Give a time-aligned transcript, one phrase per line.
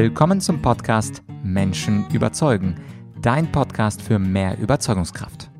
[0.00, 2.80] Willkommen zum Podcast Menschen überzeugen,
[3.20, 5.50] dein Podcast für mehr Überzeugungskraft.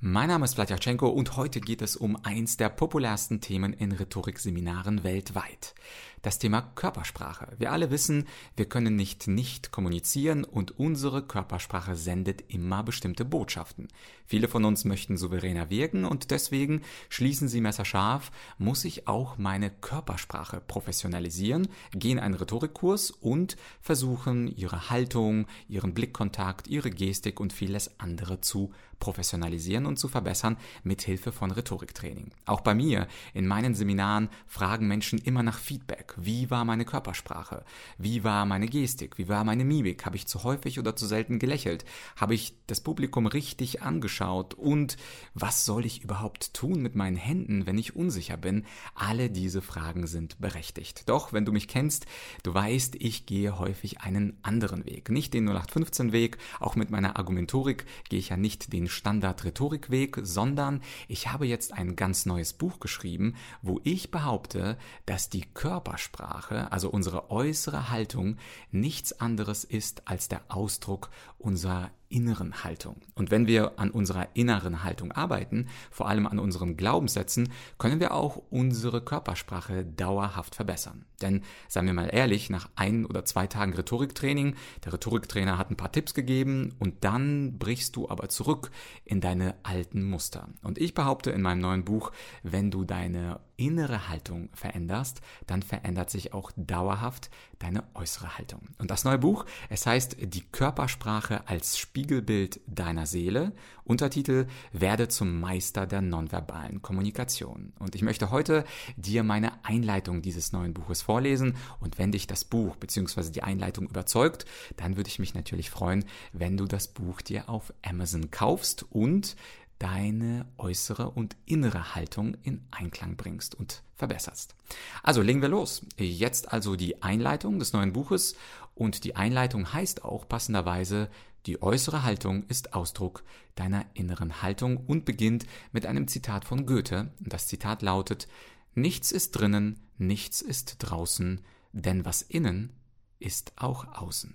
[0.00, 5.04] Mein Name ist Vladyachenko und heute geht es um eins der populärsten Themen in Rhetorikseminaren
[5.04, 5.76] weltweit.
[6.24, 7.48] Das Thema Körpersprache.
[7.58, 8.26] Wir alle wissen,
[8.56, 13.88] wir können nicht nicht kommunizieren und unsere Körpersprache sendet immer bestimmte Botschaften.
[14.24, 16.80] Viele von uns möchten souveräner wirken und deswegen
[17.10, 24.88] schließen sie messerscharf, muss ich auch meine Körpersprache professionalisieren, gehen einen Rhetorikkurs und versuchen ihre
[24.88, 31.32] Haltung, ihren Blickkontakt, ihre Gestik und vieles andere zu professionalisieren und zu verbessern mit Hilfe
[31.32, 32.30] von Rhetoriktraining.
[32.46, 36.13] Auch bei mir in meinen Seminaren fragen Menschen immer nach Feedback.
[36.16, 37.64] Wie war meine Körpersprache?
[37.98, 39.18] Wie war meine Gestik?
[39.18, 40.06] Wie war meine Mimik?
[40.06, 41.84] Habe ich zu häufig oder zu selten gelächelt?
[42.16, 44.54] Habe ich das Publikum richtig angeschaut?
[44.54, 44.96] Und
[45.34, 48.64] was soll ich überhaupt tun mit meinen Händen, wenn ich unsicher bin?
[48.94, 51.08] Alle diese Fragen sind berechtigt.
[51.08, 52.06] Doch, wenn du mich kennst,
[52.42, 55.10] du weißt, ich gehe häufig einen anderen Weg.
[55.10, 60.82] Nicht den 0815 Weg, auch mit meiner Argumentorik gehe ich ja nicht den Standard-Rhetorikweg, sondern
[61.08, 66.70] ich habe jetzt ein ganz neues Buch geschrieben, wo ich behaupte, dass die Körpersprache Körpersprache,
[66.72, 68.36] also unsere äußere Haltung,
[68.70, 73.00] nichts anderes ist als der Ausdruck unserer inneren Haltung.
[73.16, 78.14] Und wenn wir an unserer inneren Haltung arbeiten, vor allem an unseren Glaubenssätzen, können wir
[78.14, 81.06] auch unsere Körpersprache dauerhaft verbessern.
[81.20, 85.76] Denn, seien wir mal ehrlich, nach ein oder zwei Tagen Rhetoriktraining, der Rhetoriktrainer hat ein
[85.76, 88.70] paar Tipps gegeben und dann brichst du aber zurück
[89.04, 90.48] in deine alten Muster.
[90.62, 92.12] Und ich behaupte in meinem neuen Buch,
[92.44, 98.68] wenn du deine innere Haltung veränderst, dann verändert sich auch dauerhaft deine äußere Haltung.
[98.78, 103.52] Und das neue Buch, es heißt Die Körpersprache als Spiegelbild deiner Seele,
[103.84, 107.72] Untertitel Werde zum Meister der nonverbalen Kommunikation.
[107.78, 108.66] Und ich möchte heute
[108.98, 113.30] dir meine Einleitung dieses neuen Buches vorlesen und wenn dich das Buch bzw.
[113.30, 114.44] die Einleitung überzeugt,
[114.76, 119.34] dann würde ich mich natürlich freuen, wenn du das Buch dir auf Amazon kaufst und
[119.78, 124.54] deine äußere und innere Haltung in Einklang bringst und verbesserst.
[125.02, 125.86] Also legen wir los.
[125.96, 128.36] Jetzt also die Einleitung des neuen Buches
[128.74, 131.08] und die Einleitung heißt auch passenderweise,
[131.46, 133.22] die äußere Haltung ist Ausdruck
[133.54, 137.12] deiner inneren Haltung und beginnt mit einem Zitat von Goethe.
[137.20, 138.28] Das Zitat lautet,
[138.74, 141.40] Nichts ist drinnen, nichts ist draußen,
[141.72, 142.72] denn was innen
[143.20, 144.34] ist auch außen.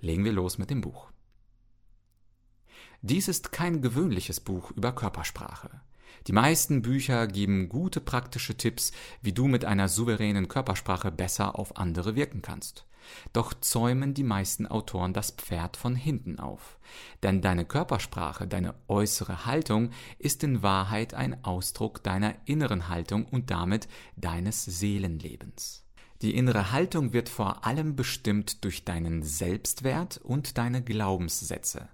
[0.00, 1.10] Legen wir los mit dem Buch.
[3.02, 5.82] Dies ist kein gewöhnliches Buch über Körpersprache.
[6.26, 11.76] Die meisten Bücher geben gute praktische Tipps, wie du mit einer souveränen Körpersprache besser auf
[11.76, 12.86] andere wirken kannst.
[13.32, 16.78] Doch zäumen die meisten Autoren das Pferd von hinten auf.
[17.22, 23.50] Denn deine Körpersprache, deine äußere Haltung ist in Wahrheit ein Ausdruck deiner inneren Haltung und
[23.50, 25.84] damit deines Seelenlebens.
[26.22, 31.88] Die innere Haltung wird vor allem bestimmt durch deinen Selbstwert und deine Glaubenssätze.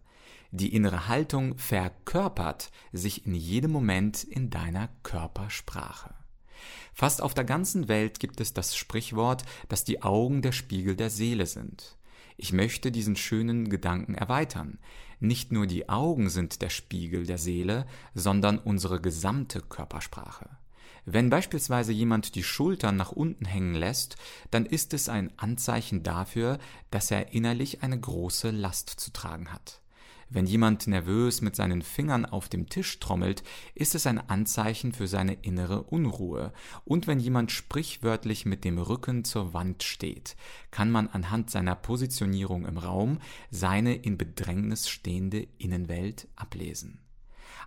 [0.52, 6.14] Die innere Haltung verkörpert sich in jedem Moment in deiner Körpersprache.
[6.94, 11.10] Fast auf der ganzen Welt gibt es das Sprichwort, dass die Augen der Spiegel der
[11.10, 11.96] Seele sind.
[12.36, 14.78] Ich möchte diesen schönen Gedanken erweitern.
[15.20, 20.48] Nicht nur die Augen sind der Spiegel der Seele, sondern unsere gesamte Körpersprache.
[21.04, 24.16] Wenn beispielsweise jemand die Schultern nach unten hängen lässt,
[24.50, 26.58] dann ist es ein Anzeichen dafür,
[26.90, 29.81] dass er innerlich eine große Last zu tragen hat.
[30.34, 33.42] Wenn jemand nervös mit seinen Fingern auf dem Tisch trommelt,
[33.74, 36.54] ist es ein Anzeichen für seine innere Unruhe.
[36.86, 40.36] Und wenn jemand sprichwörtlich mit dem Rücken zur Wand steht,
[40.70, 43.18] kann man anhand seiner Positionierung im Raum
[43.50, 47.00] seine in Bedrängnis stehende Innenwelt ablesen.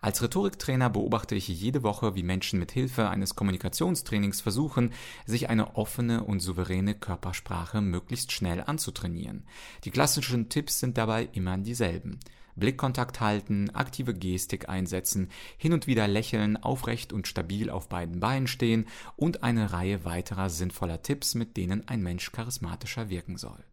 [0.02, 4.92] Als Rhetoriktrainer beobachte ich jede Woche, wie Menschen mit Hilfe eines Kommunikationstrainings versuchen,
[5.28, 9.46] sich eine offene und souveräne Körpersprache möglichst schnell anzutrainieren.
[9.84, 12.20] Die klassischen Tipps sind dabei immer dieselben.
[12.56, 18.48] Blickkontakt halten, aktive Gestik einsetzen, hin und wieder lächeln, aufrecht und stabil auf beiden Beinen
[18.48, 23.64] stehen und eine Reihe weiterer sinnvoller Tipps, mit denen ein Mensch charismatischer wirken soll.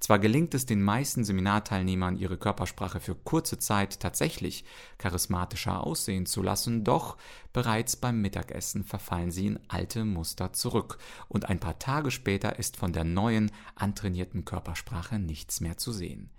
[0.00, 4.64] Zwar gelingt es den meisten Seminarteilnehmern, ihre Körpersprache für kurze Zeit tatsächlich
[4.98, 7.16] charismatischer aussehen zu lassen, doch
[7.52, 10.98] bereits beim Mittagessen verfallen sie in alte Muster zurück
[11.28, 16.30] und ein paar Tage später ist von der neuen, antrainierten Körpersprache nichts mehr zu sehen.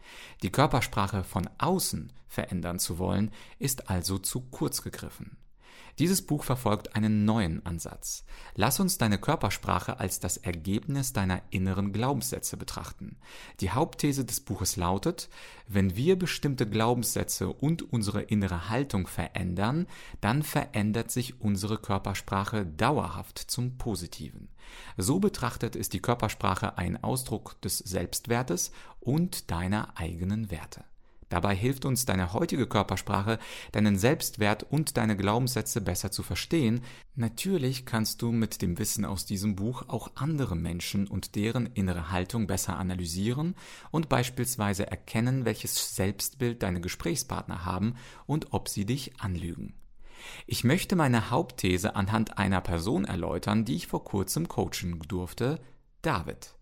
[0.42, 5.38] Die Körpersprache von außen verändern zu wollen, ist also zu kurz gegriffen.
[5.98, 8.26] Dieses Buch verfolgt einen neuen Ansatz.
[8.56, 13.18] Lass uns deine Körpersprache als das Ergebnis deiner inneren Glaubenssätze betrachten.
[13.60, 15.30] Die Hauptthese des Buches lautet,
[15.68, 19.88] wenn wir bestimmte Glaubenssätze und unsere innere Haltung verändern,
[20.22, 24.50] dann verändert sich unsere Körpersprache dauerhaft zum Positiven.
[24.98, 30.84] So betrachtet ist die Körpersprache ein Ausdruck des Selbstwertes und deiner eigenen Werte.
[31.30, 33.40] Dabei hilft uns deine heutige Körpersprache,
[33.72, 36.82] deinen Selbstwert und deine Glaubenssätze besser zu verstehen.
[37.16, 42.12] Natürlich kannst du mit dem Wissen aus diesem Buch auch andere Menschen und deren innere
[42.12, 43.56] Haltung besser analysieren
[43.92, 47.96] und beispielsweise erkennen, welches Selbstbild deine Gesprächspartner haben
[48.26, 49.76] und ob sie dich anlügen.
[50.48, 55.60] Ich möchte meine Hauptthese anhand einer Person erläutern, die ich vor kurzem coachen durfte,
[56.02, 56.59] David.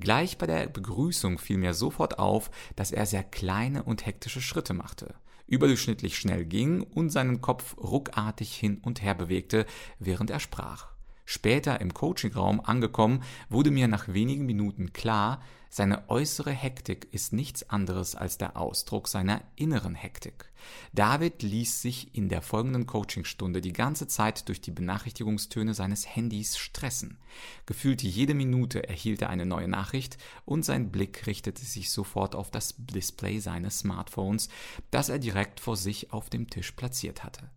[0.00, 4.72] Gleich bei der Begrüßung fiel mir sofort auf, dass er sehr kleine und hektische Schritte
[4.72, 5.14] machte,
[5.46, 9.66] überdurchschnittlich schnell ging und seinen Kopf ruckartig hin und her bewegte,
[9.98, 10.88] während er sprach.
[11.32, 17.70] Später im Coachingraum angekommen, wurde mir nach wenigen Minuten klar, seine äußere Hektik ist nichts
[17.70, 20.50] anderes als der Ausdruck seiner inneren Hektik.
[20.92, 26.58] David ließ sich in der folgenden Coachingstunde die ganze Zeit durch die Benachrichtigungstöne seines Handys
[26.58, 27.16] stressen.
[27.64, 32.50] Gefühlt jede Minute erhielt er eine neue Nachricht und sein Blick richtete sich sofort auf
[32.50, 34.48] das Display seines Smartphones,
[34.90, 37.48] das er direkt vor sich auf dem Tisch platziert hatte.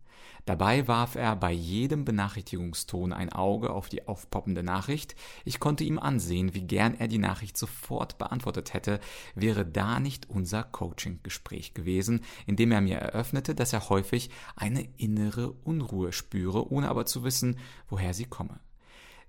[0.45, 5.15] Dabei warf er bei jedem Benachrichtigungston ein Auge auf die aufpoppende Nachricht.
[5.45, 8.99] Ich konnte ihm ansehen, wie gern er die Nachricht sofort beantwortet hätte,
[9.35, 14.85] wäre da nicht unser Coaching-Gespräch gewesen, in dem er mir eröffnete, dass er häufig eine
[14.97, 17.57] innere Unruhe spüre, ohne aber zu wissen,
[17.87, 18.59] woher sie komme.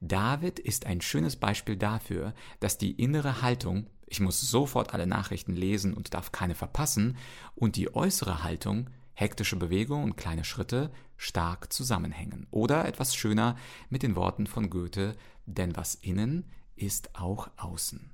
[0.01, 5.55] David ist ein schönes Beispiel dafür, dass die innere Haltung, ich muss sofort alle Nachrichten
[5.55, 7.17] lesen und darf keine verpassen,
[7.55, 12.47] und die äußere Haltung, hektische Bewegung und kleine Schritte stark zusammenhängen.
[12.51, 13.57] Oder etwas schöner
[13.89, 15.17] mit den Worten von Goethe,
[15.47, 16.45] denn was innen
[16.77, 18.11] ist auch außen.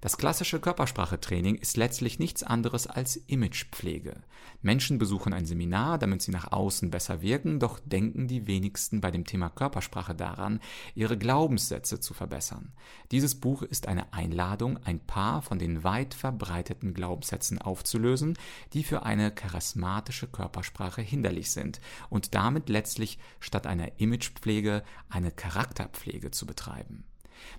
[0.00, 4.22] Das klassische Körpersprachetraining ist letztlich nichts anderes als Imagepflege.
[4.62, 9.10] Menschen besuchen ein Seminar, damit sie nach außen besser wirken, doch denken die wenigsten bei
[9.10, 10.60] dem Thema Körpersprache daran,
[10.94, 12.72] ihre Glaubenssätze zu verbessern.
[13.10, 18.38] Dieses Buch ist eine Einladung, ein paar von den weit verbreiteten Glaubenssätzen aufzulösen,
[18.74, 26.30] die für eine charismatische Körpersprache hinderlich sind und damit letztlich statt einer Imagepflege eine Charakterpflege
[26.30, 27.04] zu betreiben.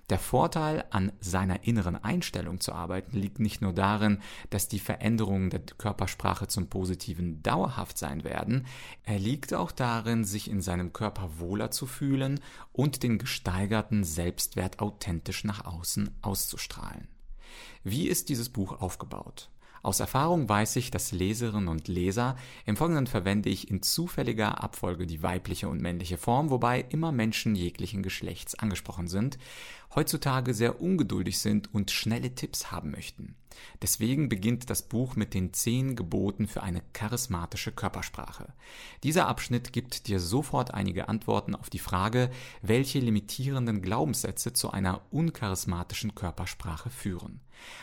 [0.08, 5.50] Der Vorteil an seiner inneren Einstellung zu arbeiten liegt nicht nur darin, dass die Veränderungen
[5.50, 8.66] der Körpersprache zum Positiven dauerhaft sein werden,
[9.04, 12.40] er liegt auch darin, sich in seinem Körper wohler zu fühlen
[12.72, 17.08] und den gesteigerten Selbstwert authentisch nach außen auszustrahlen.
[17.82, 19.50] Wie ist dieses Buch aufgebaut?
[19.82, 22.36] Aus Erfahrung weiß ich, dass Leserinnen und Leser,
[22.66, 27.54] im Folgenden verwende ich in zufälliger Abfolge die weibliche und männliche Form, wobei immer Menschen
[27.54, 29.38] jeglichen Geschlechts angesprochen sind,
[29.94, 33.36] heutzutage sehr ungeduldig sind und schnelle Tipps haben möchten.
[33.82, 38.52] Deswegen beginnt das Buch mit den zehn Geboten für eine charismatische Körpersprache.
[39.02, 42.30] Dieser Abschnitt gibt dir sofort einige Antworten auf die Frage,
[42.62, 47.40] welche limitierenden Glaubenssätze zu einer uncharismatischen Körpersprache führen.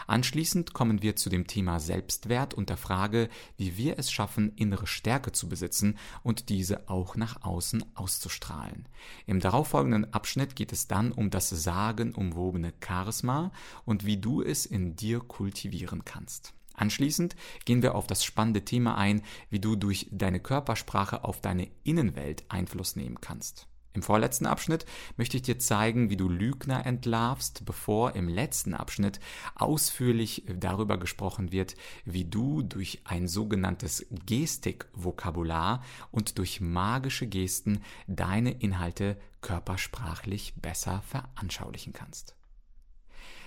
[0.07, 4.87] Anschließend kommen wir zu dem Thema Selbstwert und der Frage, wie wir es schaffen, innere
[4.87, 8.87] Stärke zu besitzen und diese auch nach außen auszustrahlen.
[9.25, 11.49] Im darauffolgenden Abschnitt geht es dann um das
[11.97, 13.51] sagenumwobene Charisma
[13.85, 16.53] und wie du es in dir kultivieren kannst.
[16.75, 17.35] Anschließend
[17.65, 22.45] gehen wir auf das spannende Thema ein, wie du durch deine Körpersprache auf deine Innenwelt
[22.49, 23.67] Einfluss nehmen kannst.
[23.97, 24.85] Im vorletzten Abschnitt
[25.15, 29.19] möchte ich dir zeigen, wie du Lügner entlarvst, bevor im letzten Abschnitt
[29.55, 31.73] ausführlich darüber gesprochen wird,
[32.05, 41.91] wie du durch ein sogenanntes Gestikvokabular und durch magische Gesten deine Inhalte körpersprachlich besser veranschaulichen
[41.91, 42.35] kannst.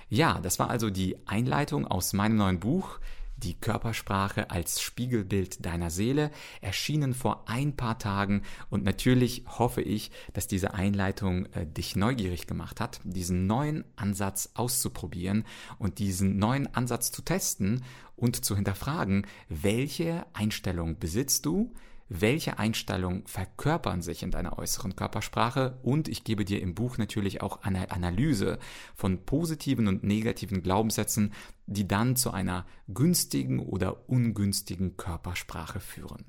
[0.09, 2.99] Ja, das war also die Einleitung aus meinem neuen Buch
[3.43, 6.31] die Körpersprache als Spiegelbild deiner Seele,
[6.61, 8.43] erschienen vor ein paar Tagen.
[8.69, 14.51] Und natürlich hoffe ich, dass diese Einleitung äh, dich neugierig gemacht hat, diesen neuen Ansatz
[14.55, 15.45] auszuprobieren
[15.79, 17.85] und diesen neuen Ansatz zu testen
[18.17, 21.73] und zu hinterfragen, welche Einstellung besitzt du,
[22.13, 25.79] welche Einstellungen verkörpern sich in deiner äußeren Körpersprache?
[25.83, 28.59] Und ich gebe dir im Buch natürlich auch eine Analyse
[28.97, 31.33] von positiven und negativen Glaubenssätzen,
[31.71, 36.25] die dann zu einer günstigen oder ungünstigen Körpersprache führen.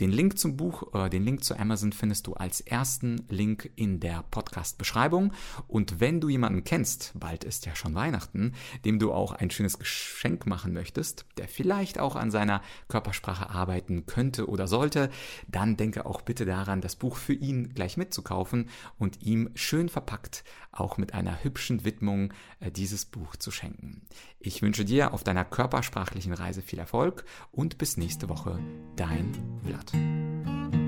[0.00, 4.00] Den Link zum Buch, äh, den Link zu Amazon findest du als ersten Link in
[4.00, 5.32] der Podcast-Beschreibung.
[5.68, 8.54] Und wenn du jemanden kennst, bald ist ja schon Weihnachten,
[8.84, 14.06] dem du auch ein schönes Geschenk machen möchtest, der vielleicht auch an seiner Körpersprache arbeiten
[14.06, 15.08] könnte oder sollte,
[15.46, 18.68] dann denke auch bitte daran, das Buch für ihn gleich mitzukaufen
[18.98, 20.42] und ihm schön verpackt,
[20.72, 24.02] auch mit einer hübschen Widmung, äh, dieses Buch zu schenken.
[24.42, 28.58] Ich wünsche dir auf deiner körpersprachlichen Reise viel Erfolg und bis nächste Woche,
[28.96, 29.32] dein
[29.62, 30.79] Vlad.